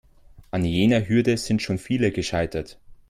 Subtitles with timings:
[0.49, 2.79] An jener Hürde sind schon viele gescheitert.